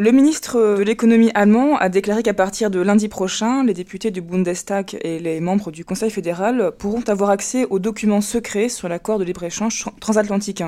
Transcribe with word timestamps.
Le 0.00 0.12
ministre 0.12 0.78
de 0.78 0.82
l'économie 0.84 1.32
allemand 1.34 1.76
a 1.76 1.88
déclaré 1.88 2.22
qu'à 2.22 2.32
partir 2.32 2.70
de 2.70 2.80
lundi 2.80 3.08
prochain, 3.08 3.64
les 3.64 3.74
députés 3.74 4.12
du 4.12 4.20
Bundestag 4.20 4.96
et 5.02 5.18
les 5.18 5.40
membres 5.40 5.72
du 5.72 5.84
Conseil 5.84 6.10
fédéral 6.10 6.70
pourront 6.78 7.02
avoir 7.08 7.30
accès 7.30 7.66
aux 7.68 7.80
documents 7.80 8.20
secrets 8.20 8.68
sur 8.68 8.88
l'accord 8.88 9.18
de 9.18 9.24
libre-échange 9.24 9.86
transatlantique. 10.00 10.62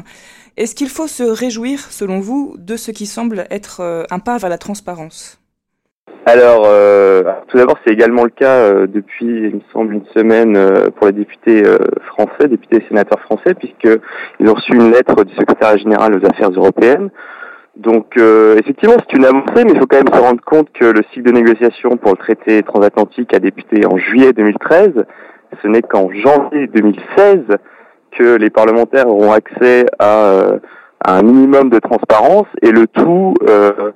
Est-ce 0.56 0.74
qu'il 0.74 0.88
faut 0.88 1.06
se 1.06 1.22
réjouir, 1.22 1.78
selon 1.78 2.18
vous, 2.18 2.56
de 2.58 2.74
ce 2.74 2.90
qui 2.90 3.06
semble 3.06 3.46
être 3.52 3.82
euh, 3.82 4.02
un 4.10 4.18
pas 4.18 4.36
vers 4.38 4.50
la 4.50 4.58
transparence? 4.58 5.40
Alors, 6.26 6.64
euh, 6.66 7.22
tout 7.46 7.56
d'abord, 7.56 7.78
c'est 7.86 7.92
également 7.92 8.24
le 8.24 8.30
cas 8.30 8.56
euh, 8.56 8.88
depuis, 8.88 9.26
il 9.26 9.54
me 9.54 9.62
semble, 9.72 9.94
une 9.94 10.06
semaine 10.06 10.58
pour 10.96 11.06
les 11.06 11.12
députés 11.12 11.62
français, 12.08 12.48
députés 12.48 12.78
et 12.78 12.88
sénateurs 12.88 13.20
français, 13.20 13.54
puisqu'ils 13.54 14.48
ont 14.48 14.54
reçu 14.54 14.72
une 14.74 14.90
lettre 14.90 15.22
du 15.22 15.34
secrétaire 15.36 15.78
général 15.78 16.16
aux 16.16 16.26
affaires 16.26 16.50
européennes 16.50 17.10
donc 17.76 18.16
euh, 18.18 18.58
effectivement, 18.58 18.96
c'est 18.98 19.16
une 19.16 19.24
avancée, 19.24 19.64
mais 19.64 19.72
il 19.72 19.78
faut 19.78 19.86
quand 19.86 20.02
même 20.02 20.12
se 20.12 20.20
rendre 20.20 20.42
compte 20.44 20.70
que 20.72 20.84
le 20.84 21.02
cycle 21.12 21.22
de 21.22 21.32
négociation 21.32 21.96
pour 21.96 22.12
le 22.12 22.16
traité 22.16 22.62
transatlantique 22.62 23.32
a 23.32 23.38
débuté 23.38 23.86
en 23.86 23.96
juillet 23.96 24.32
2013. 24.32 25.04
Ce 25.62 25.68
n'est 25.68 25.82
qu'en 25.82 26.10
janvier 26.10 26.66
2016 26.66 27.40
que 28.12 28.36
les 28.36 28.50
parlementaires 28.50 29.06
auront 29.06 29.32
accès 29.32 29.86
à, 29.98 30.26
euh, 30.26 30.58
un 31.04 31.22
minimum 31.22 31.70
de 31.70 31.78
transparence 31.78 32.46
et 32.60 32.72
le 32.72 32.86
tout 32.86 33.34
euh, 33.48 33.92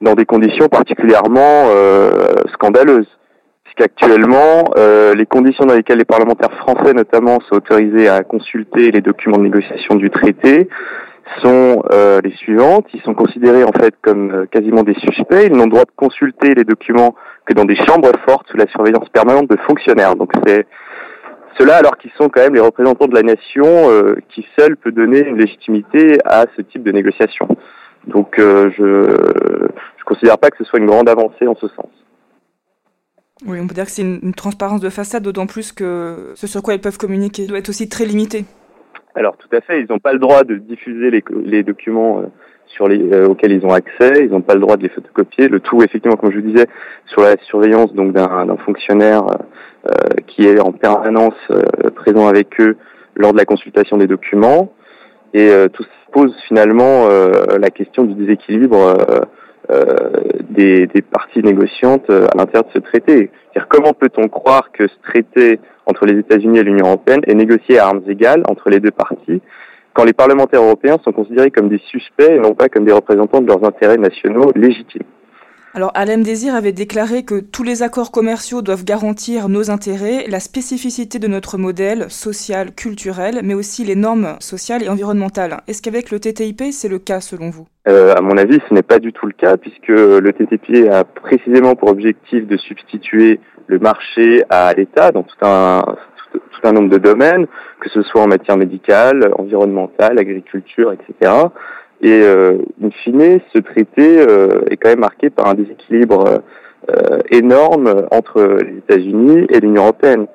dans 0.00 0.14
des 0.14 0.24
conditions 0.24 0.68
particulièrement 0.68 1.66
scandaleuses. 2.54 3.06
Puisqu'actuellement, 3.64 4.64
les 5.14 5.26
conditions 5.26 5.64
dans 5.64 5.74
lesquelles 5.74 5.98
les 5.98 6.04
parlementaires 6.04 6.52
français 6.58 6.92
notamment 6.92 7.38
sont 7.48 7.56
autorisés 7.56 8.08
à 8.08 8.22
consulter 8.22 8.90
les 8.90 9.00
documents 9.00 9.38
de 9.38 9.44
négociation 9.44 9.94
du 9.94 10.10
traité, 10.10 10.68
sont 11.42 11.82
euh, 11.92 12.20
les 12.22 12.32
suivantes. 12.32 12.86
Ils 12.94 13.02
sont 13.02 13.14
considérés 13.14 13.64
en 13.64 13.72
fait 13.72 13.94
comme 14.02 14.30
euh, 14.30 14.46
quasiment 14.46 14.82
des 14.82 14.94
suspects. 14.94 15.46
Ils 15.46 15.52
n'ont 15.52 15.66
droit 15.66 15.84
de 15.84 15.90
consulter 15.96 16.54
les 16.54 16.64
documents 16.64 17.14
que 17.46 17.54
dans 17.54 17.64
des 17.64 17.76
chambres 17.76 18.12
fortes 18.26 18.48
sous 18.50 18.56
la 18.56 18.66
surveillance 18.68 19.08
permanente 19.10 19.48
de 19.48 19.56
fonctionnaires. 19.68 20.16
Donc 20.16 20.32
c'est 20.46 20.66
cela 21.58 21.76
alors 21.76 21.96
qu'ils 21.98 22.12
sont 22.12 22.28
quand 22.28 22.40
même 22.40 22.54
les 22.54 22.60
représentants 22.60 23.06
de 23.06 23.14
la 23.14 23.22
nation 23.22 23.66
euh, 23.66 24.16
qui 24.28 24.46
seul 24.58 24.76
peut 24.76 24.92
donner 24.92 25.20
une 25.26 25.38
légitimité 25.38 26.18
à 26.24 26.46
ce 26.56 26.62
type 26.62 26.82
de 26.82 26.92
négociation. 26.92 27.48
Donc 28.06 28.34
je 28.38 28.82
ne 28.82 30.04
considère 30.04 30.38
pas 30.38 30.50
que 30.50 30.56
ce 30.58 30.64
soit 30.64 30.80
une 30.80 30.86
grande 30.86 31.08
avancée 31.08 31.46
en 31.46 31.54
ce 31.54 31.68
sens. 31.68 31.86
Oui, 33.46 33.58
on 33.60 33.66
peut 33.66 33.74
dire 33.74 33.84
que 33.84 33.92
c'est 33.92 34.02
une 34.02 34.34
transparence 34.34 34.80
de 34.80 34.88
façade, 34.88 35.22
d'autant 35.22 35.46
plus 35.46 35.70
que 35.72 36.32
ce 36.34 36.46
sur 36.48 36.62
quoi 36.62 36.74
ils 36.74 36.80
peuvent 36.80 36.98
communiquer 36.98 37.46
doit 37.46 37.58
être 37.58 37.68
aussi 37.68 37.88
très 37.88 38.06
limité. 38.06 38.44
Alors 39.14 39.36
tout 39.36 39.54
à 39.54 39.60
fait, 39.60 39.80
ils 39.80 39.86
n'ont 39.90 39.98
pas 39.98 40.12
le 40.12 40.18
droit 40.18 40.42
de 40.42 40.54
diffuser 40.56 41.10
les, 41.10 41.22
les 41.44 41.62
documents 41.62 42.20
euh, 42.20 42.26
sur 42.66 42.88
les, 42.88 43.12
euh, 43.12 43.26
auxquels 43.26 43.52
ils 43.52 43.64
ont 43.66 43.72
accès, 43.72 44.24
ils 44.24 44.30
n'ont 44.30 44.40
pas 44.40 44.54
le 44.54 44.60
droit 44.60 44.76
de 44.76 44.82
les 44.82 44.88
photocopier. 44.88 45.48
Le 45.48 45.60
tout, 45.60 45.82
effectivement, 45.82 46.16
comme 46.16 46.32
je 46.32 46.38
vous 46.38 46.50
disais, 46.50 46.66
sur 47.06 47.20
la 47.20 47.36
surveillance 47.42 47.92
donc 47.92 48.12
d'un 48.12 48.56
fonctionnaire 48.64 49.24
euh, 49.86 49.92
qui 50.26 50.46
est 50.46 50.60
en 50.60 50.72
permanence 50.72 51.34
présent 51.94 52.26
avec 52.26 52.58
eux 52.60 52.76
lors 53.14 53.32
de 53.32 53.38
la 53.38 53.44
consultation 53.44 53.98
des 53.98 54.06
documents. 54.06 54.72
Et 55.34 55.50
tout 55.72 55.82
se 55.82 56.12
pose 56.12 56.34
finalement 56.46 57.08
la 57.08 57.70
question 57.70 58.04
du 58.04 58.12
déséquilibre 58.12 58.94
des, 60.50 60.86
des, 60.86 61.02
parties 61.02 61.42
négociantes 61.42 62.10
à 62.10 62.36
l'intérieur 62.36 62.64
de 62.64 62.72
ce 62.74 62.78
traité. 62.78 63.30
Comment 63.68 63.92
peut-on 63.92 64.28
croire 64.28 64.70
que 64.72 64.86
ce 64.86 64.94
traité 65.02 65.60
entre 65.86 66.06
les 66.06 66.18
États-Unis 66.18 66.58
et 66.58 66.62
l'Union 66.62 66.86
européenne 66.86 67.20
est 67.26 67.34
négocié 67.34 67.78
à 67.78 67.86
armes 67.86 68.02
égales 68.06 68.42
entre 68.48 68.70
les 68.70 68.80
deux 68.80 68.90
parties, 68.90 69.40
quand 69.94 70.04
les 70.04 70.12
parlementaires 70.12 70.62
européens 70.62 70.98
sont 71.04 71.12
considérés 71.12 71.50
comme 71.50 71.68
des 71.68 71.78
suspects 71.78 72.30
et 72.30 72.38
non 72.38 72.54
pas 72.54 72.68
comme 72.68 72.84
des 72.84 72.92
représentants 72.92 73.40
de 73.40 73.46
leurs 73.46 73.64
intérêts 73.64 73.98
nationaux 73.98 74.52
légitimes? 74.54 75.02
Alors, 75.74 75.90
Alain 75.94 76.18
Désir 76.18 76.54
avait 76.54 76.72
déclaré 76.72 77.22
que 77.24 77.40
tous 77.40 77.62
les 77.62 77.82
accords 77.82 78.12
commerciaux 78.12 78.60
doivent 78.60 78.84
garantir 78.84 79.48
nos 79.48 79.70
intérêts, 79.70 80.26
la 80.28 80.38
spécificité 80.38 81.18
de 81.18 81.26
notre 81.26 81.56
modèle 81.56 82.10
social, 82.10 82.74
culturel, 82.74 83.40
mais 83.42 83.54
aussi 83.54 83.82
les 83.82 83.96
normes 83.96 84.36
sociales 84.38 84.82
et 84.82 84.90
environnementales. 84.90 85.62
Est-ce 85.68 85.80
qu'avec 85.80 86.10
le 86.10 86.20
TTIP, 86.20 86.64
c'est 86.72 86.90
le 86.90 86.98
cas 86.98 87.20
selon 87.20 87.48
vous? 87.48 87.66
Euh, 87.88 88.12
À 88.14 88.20
mon 88.20 88.36
avis, 88.36 88.58
ce 88.68 88.74
n'est 88.74 88.82
pas 88.82 88.98
du 88.98 89.14
tout 89.14 89.24
le 89.24 89.32
cas, 89.32 89.56
puisque 89.56 89.88
le 89.88 90.30
TTIP 90.34 90.90
a 90.90 91.04
précisément 91.04 91.74
pour 91.74 91.88
objectif 91.88 92.46
de 92.46 92.58
substituer 92.58 93.40
le 93.66 93.78
marché 93.78 94.42
à 94.50 94.74
l'État 94.74 95.10
dans 95.10 95.22
tout 95.22 95.36
un, 95.40 95.82
tout, 96.32 96.40
un 96.64 96.72
nombre 96.72 96.90
de 96.90 96.98
domaines, 96.98 97.46
que 97.80 97.88
ce 97.88 98.02
soit 98.02 98.20
en 98.20 98.28
matière 98.28 98.58
médicale, 98.58 99.32
environnementale, 99.38 100.18
agriculture, 100.18 100.92
etc. 100.92 101.32
Et 102.02 102.22
euh, 102.22 102.58
in 102.82 102.90
fine, 102.90 103.40
ce 103.52 103.58
traité 103.58 104.18
euh, 104.20 104.62
est 104.70 104.76
quand 104.76 104.88
même 104.88 105.00
marqué 105.00 105.30
par 105.30 105.46
un 105.48 105.54
déséquilibre 105.54 106.42
euh, 106.90 107.18
énorme 107.30 108.06
entre 108.10 108.58
les 108.60 108.78
États-Unis 108.78 109.46
et 109.48 109.60
l'Union 109.60 109.82
européenne. 109.82 110.26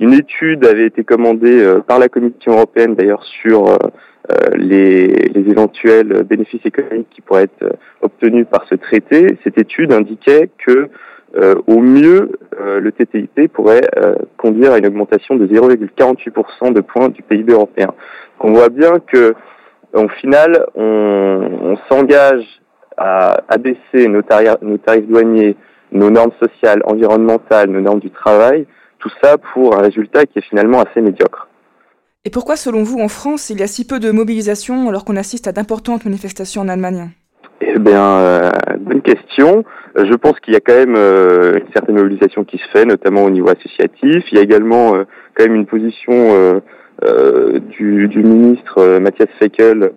Une 0.00 0.14
étude 0.14 0.64
avait 0.64 0.86
été 0.86 1.04
commandée 1.04 1.62
euh, 1.62 1.80
par 1.80 1.98
la 1.98 2.08
Commission 2.08 2.52
européenne 2.52 2.94
d'ailleurs 2.94 3.22
sur 3.42 3.68
euh, 3.68 3.76
les, 4.56 5.08
les, 5.08 5.50
éventuels 5.50 6.22
bénéfices 6.22 6.64
économiques 6.64 7.08
qui 7.10 7.20
pourraient 7.20 7.44
être 7.44 7.76
obtenus 8.00 8.46
par 8.50 8.66
ce 8.68 8.76
traité. 8.76 9.38
Cette 9.44 9.58
étude 9.58 9.92
indiquait 9.92 10.48
que 10.64 10.88
euh, 11.36 11.54
au 11.68 11.80
mieux, 11.80 12.32
euh, 12.60 12.80
le 12.80 12.90
TTIP 12.90 13.52
pourrait 13.52 13.86
euh, 13.96 14.16
conduire 14.36 14.72
à 14.72 14.78
une 14.78 14.86
augmentation 14.86 15.36
de 15.36 15.46
0,48% 15.46 16.72
de 16.72 16.80
points 16.80 17.08
du 17.08 17.22
PIB 17.22 17.52
européen. 17.52 17.94
On 18.40 18.52
voit 18.52 18.68
bien 18.68 18.98
que, 18.98 19.34
au 19.92 20.08
final, 20.20 20.66
on, 20.74 21.50
on 21.62 21.76
s'engage 21.88 22.44
à 22.96 23.42
abaisser 23.48 24.08
nos, 24.08 24.22
nos 24.62 24.78
tarifs 24.78 25.06
douaniers, 25.06 25.56
nos 25.92 26.10
normes 26.10 26.32
sociales, 26.40 26.82
environnementales, 26.84 27.70
nos 27.70 27.80
normes 27.80 28.00
du 28.00 28.10
travail, 28.10 28.66
tout 28.98 29.10
ça 29.22 29.36
pour 29.52 29.76
un 29.76 29.80
résultat 29.80 30.26
qui 30.26 30.38
est 30.38 30.42
finalement 30.42 30.80
assez 30.80 31.00
médiocre. 31.00 31.48
Et 32.24 32.30
pourquoi, 32.30 32.56
selon 32.56 32.82
vous, 32.82 33.00
en 33.00 33.08
France, 33.08 33.48
il 33.48 33.60
y 33.60 33.62
a 33.62 33.66
si 33.66 33.86
peu 33.86 33.98
de 33.98 34.10
mobilisation 34.10 34.88
alors 34.90 35.06
qu'on 35.06 35.16
assiste 35.16 35.48
à 35.48 35.52
d'importantes 35.52 36.04
manifestations 36.04 36.60
en 36.60 36.68
Allemagne? 36.68 37.08
Eh 37.62 37.78
bien, 37.78 38.04
euh, 38.04 38.50
bonne 38.78 39.00
question. 39.00 39.64
Euh, 39.96 40.04
je 40.06 40.14
pense 40.14 40.38
qu'il 40.40 40.52
y 40.52 40.56
a 40.56 40.60
quand 40.60 40.74
même 40.74 40.96
euh, 40.96 41.58
une 41.58 41.72
certaine 41.72 41.96
mobilisation 41.96 42.44
qui 42.44 42.58
se 42.58 42.68
fait, 42.72 42.84
notamment 42.84 43.24
au 43.24 43.30
niveau 43.30 43.48
associatif. 43.48 44.24
Il 44.30 44.36
y 44.36 44.38
a 44.38 44.42
également 44.42 44.92
quand 45.34 45.44
même 45.44 45.54
une 45.54 45.66
position 45.66 46.60
du, 47.70 48.08
du, 48.08 48.22
ministre 48.22 48.98
Mathias 48.98 49.28
Feckel 49.38 49.92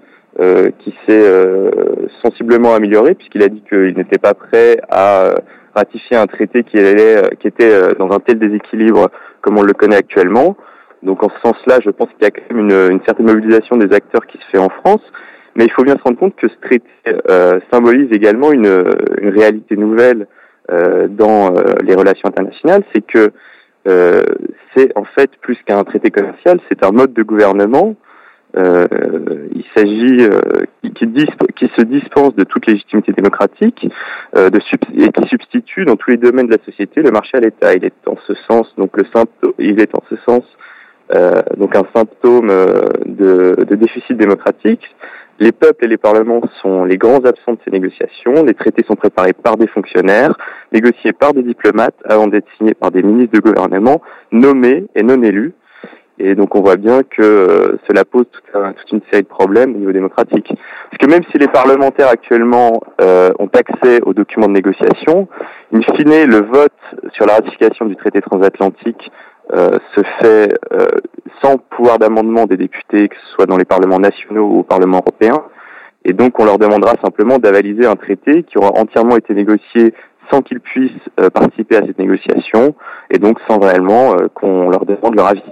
qui 0.79 0.95
s'est 1.05 1.71
sensiblement 2.23 2.73
amélioré 2.73 3.13
puisqu'il 3.15 3.43
a 3.43 3.47
dit 3.47 3.63
qu'il 3.67 3.95
n'était 3.97 4.17
pas 4.17 4.33
prêt 4.33 4.77
à 4.89 5.35
ratifier 5.75 6.17
un 6.17 6.27
traité 6.27 6.63
qui, 6.63 6.77
allait, 6.77 7.21
qui 7.39 7.47
était 7.47 7.93
dans 7.99 8.11
un 8.11 8.19
tel 8.19 8.39
déséquilibre 8.39 9.09
comme 9.41 9.57
on 9.57 9.63
le 9.63 9.73
connaît 9.73 9.97
actuellement. 9.97 10.55
Donc 11.01 11.23
en 11.23 11.29
ce 11.29 11.39
sens-là, 11.41 11.79
je 11.83 11.89
pense 11.89 12.07
qu'il 12.09 12.23
y 12.23 12.25
a 12.25 12.31
quand 12.31 12.41
même 12.49 12.69
une, 12.69 12.91
une 12.93 13.01
certaine 13.05 13.25
mobilisation 13.25 13.75
des 13.77 13.93
acteurs 13.93 14.25
qui 14.25 14.37
se 14.37 14.45
fait 14.51 14.57
en 14.57 14.69
France. 14.69 15.01
Mais 15.55 15.65
il 15.65 15.71
faut 15.71 15.83
bien 15.83 15.95
se 15.97 16.01
rendre 16.01 16.17
compte 16.17 16.35
que 16.35 16.47
ce 16.47 16.55
traité 16.61 16.87
euh, 17.29 17.59
symbolise 17.71 18.11
également 18.11 18.51
une, 18.51 18.85
une 19.21 19.29
réalité 19.29 19.75
nouvelle 19.75 20.27
euh, 20.71 21.07
dans 21.07 21.53
euh, 21.53 21.61
les 21.83 21.93
relations 21.93 22.29
internationales, 22.29 22.83
c'est 22.93 23.05
que 23.05 23.31
euh, 23.87 24.23
c'est 24.75 24.95
en 24.97 25.03
fait 25.03 25.31
plus 25.41 25.57
qu'un 25.65 25.83
traité 25.83 26.11
commercial, 26.11 26.59
c'est 26.69 26.83
un 26.83 26.91
mode 26.91 27.13
de 27.13 27.23
gouvernement. 27.23 27.95
il 28.55 29.65
s'agit 29.75 30.29
qui, 30.95 31.07
qui, 31.55 31.71
se 31.75 31.81
dispense 31.81 32.35
de 32.35 32.43
toute 32.43 32.67
légitimité 32.67 33.11
démocratique 33.11 33.87
de 34.35 34.59
et 34.95 35.11
qui 35.11 35.27
substitue 35.27 35.85
dans 35.85 35.95
tous 35.95 36.11
les 36.11 36.17
domaines 36.17 36.47
de 36.47 36.55
la 36.57 36.63
société 36.63 37.01
le 37.01 37.11
marché 37.11 37.37
à 37.37 37.39
l'État. 37.39 37.73
Il 37.73 37.83
est 37.83 38.07
en 38.07 38.17
ce 38.27 38.33
sens 38.47 38.71
donc 38.77 38.95
le 38.95 39.05
il 39.57 39.79
est 39.79 39.95
en 39.95 40.03
ce 40.09 40.15
sens 40.17 40.43
donc 41.57 41.75
un 41.75 41.85
symptôme 41.95 42.49
de, 43.05 43.63
de 43.67 43.75
déficit 43.75 44.17
démocratique. 44.17 44.95
Les 45.43 45.51
peuples 45.51 45.83
et 45.83 45.87
les 45.89 45.97
parlements 45.97 46.39
sont 46.61 46.85
les 46.85 46.97
grands 46.97 47.25
absents 47.25 47.51
de 47.51 47.59
ces 47.65 47.71
négociations. 47.71 48.45
Les 48.45 48.53
traités 48.53 48.85
sont 48.87 48.95
préparés 48.95 49.33
par 49.33 49.57
des 49.57 49.67
fonctionnaires, 49.67 50.37
négociés 50.71 51.11
par 51.11 51.33
des 51.33 51.43
diplomates 51.43 51.97
avant 52.05 52.27
d'être 52.27 52.47
signés 52.57 52.73
par 52.73 52.91
des 52.91 53.03
ministres 53.03 53.33
de 53.33 53.41
gouvernement 53.41 54.01
nommés 54.31 54.85
et 54.95 55.03
non 55.03 55.21
élus. 55.21 55.51
Et 56.17 56.35
donc 56.35 56.55
on 56.55 56.61
voit 56.61 56.77
bien 56.77 57.01
que 57.03 57.21
euh, 57.21 57.77
cela 57.89 58.05
pose 58.05 58.23
toute, 58.31 58.91
une 58.93 59.01
série 59.11 59.23
de 59.23 59.27
problèmes 59.27 59.75
au 59.75 59.79
niveau 59.79 59.91
démocratique. 59.91 60.47
Parce 60.89 60.97
que 60.97 61.07
même 61.07 61.23
si 61.29 61.37
les 61.37 61.49
parlementaires 61.49 62.07
actuellement 62.07 62.81
euh, 63.01 63.31
ont 63.37 63.49
accès 63.53 63.99
aux 64.05 64.13
documents 64.13 64.47
de 64.47 64.53
négociation, 64.53 65.27
in 65.73 65.81
fine, 65.81 66.23
le 66.25 66.39
vote 66.39 66.71
sur 67.11 67.25
la 67.25 67.33
ratification 67.33 67.85
du 67.85 67.97
traité 67.97 68.21
transatlantique 68.21 69.11
euh, 69.51 69.77
se 69.95 70.01
fait 70.19 70.53
euh, 70.71 70.87
sans 71.41 71.57
pouvoir 71.57 71.99
d'amendement 71.99 72.45
des 72.45 72.57
députés, 72.57 73.09
que 73.09 73.15
ce 73.15 73.33
soit 73.33 73.45
dans 73.45 73.57
les 73.57 73.65
parlements 73.65 73.99
nationaux 73.99 74.45
ou 74.45 74.59
au 74.59 74.63
Parlement 74.63 74.97
européen. 74.97 75.43
Et 76.05 76.13
donc 76.13 76.39
on 76.39 76.45
leur 76.45 76.57
demandera 76.57 76.93
simplement 77.03 77.37
d'avaliser 77.39 77.85
un 77.85 77.95
traité 77.95 78.43
qui 78.43 78.57
aura 78.57 78.71
entièrement 78.79 79.17
été 79.17 79.33
négocié 79.33 79.93
sans 80.31 80.41
qu'ils 80.41 80.61
puissent 80.61 80.91
euh, 81.19 81.29
participer 81.29 81.77
à 81.77 81.85
cette 81.85 81.99
négociation 81.99 82.75
et 83.09 83.19
donc 83.19 83.39
sans 83.47 83.59
réellement 83.59 84.15
qu'on 84.33 84.69
leur 84.69 84.85
demande 84.85 85.15
leur 85.15 85.27
avis. 85.27 85.43